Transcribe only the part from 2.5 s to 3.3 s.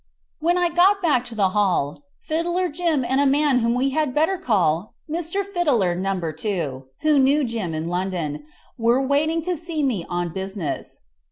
Jim and a